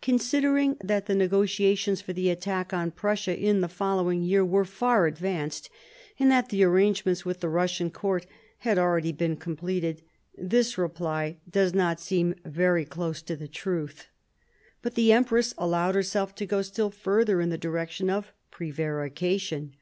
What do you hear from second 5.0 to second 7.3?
advanced, and that the arrangements